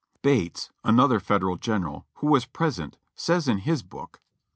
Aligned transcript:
(Ibid.) 0.15 0.21
Bates, 0.23 0.71
another 0.83 1.19
Federal 1.19 1.57
general, 1.57 2.07
who 2.15 2.25
was 2.31 2.47
present, 2.47 2.97
says 3.13 3.47
in 3.47 3.59
his 3.59 3.83
book 3.83 4.13
(p. 4.13 4.19